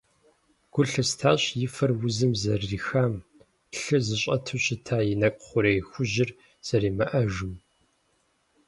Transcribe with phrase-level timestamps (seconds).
[0.73, 3.13] Гу лъыстащ и фэр узым зэрырихам,
[3.79, 6.29] лъы зыщӀэту щыта и нэкӀу хъурей хужьыр
[6.65, 7.53] зэримыӀэжым.